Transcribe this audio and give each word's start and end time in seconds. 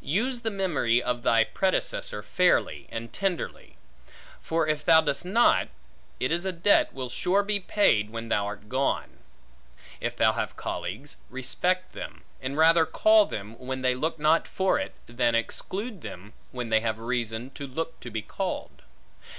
Use 0.00 0.40
the 0.40 0.50
memory 0.50 1.02
of 1.02 1.22
thy 1.24 1.44
predecessor, 1.44 2.22
fairly 2.22 2.88
and 2.90 3.12
tenderly; 3.12 3.76
for 4.40 4.66
if 4.66 4.82
thou 4.82 5.02
dost 5.02 5.26
not, 5.26 5.68
it 6.18 6.32
is 6.32 6.46
a 6.46 6.52
debt 6.52 6.94
will 6.94 7.10
sure 7.10 7.42
be 7.42 7.60
paid 7.60 8.08
when 8.08 8.30
thou 8.30 8.46
art 8.46 8.70
gone. 8.70 9.18
If 10.00 10.16
thou 10.16 10.32
have 10.32 10.56
colleagues, 10.56 11.16
respect 11.28 11.92
them, 11.92 12.22
and 12.40 12.56
rather 12.56 12.86
call 12.86 13.26
them, 13.26 13.58
when 13.58 13.82
they 13.82 13.94
look 13.94 14.18
not 14.18 14.48
for 14.48 14.78
it, 14.78 14.94
than 15.06 15.34
exclude 15.34 16.00
them, 16.00 16.32
when 16.50 16.70
they 16.70 16.80
have 16.80 16.98
reason 16.98 17.50
to 17.50 17.66
look 17.66 18.00
to 18.00 18.10
be 18.10 18.22
called. 18.22 18.80